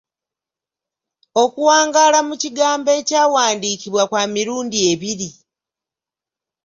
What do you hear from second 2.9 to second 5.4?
ekyawandiikibwa kwa mirundi ebiri.